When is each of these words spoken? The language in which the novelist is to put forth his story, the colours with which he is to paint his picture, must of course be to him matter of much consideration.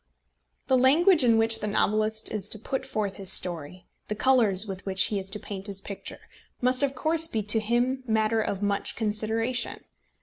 The 0.65 0.79
language 0.79 1.23
in 1.23 1.37
which 1.37 1.59
the 1.59 1.67
novelist 1.67 2.31
is 2.31 2.49
to 2.49 2.57
put 2.57 2.87
forth 2.87 3.17
his 3.17 3.31
story, 3.31 3.85
the 4.07 4.15
colours 4.15 4.65
with 4.65 4.83
which 4.83 5.03
he 5.03 5.19
is 5.19 5.29
to 5.29 5.39
paint 5.39 5.67
his 5.67 5.79
picture, 5.79 6.21
must 6.59 6.81
of 6.81 6.95
course 6.95 7.27
be 7.27 7.43
to 7.43 7.59
him 7.59 8.01
matter 8.07 8.41
of 8.41 8.63
much 8.63 8.95
consideration. 8.95 9.83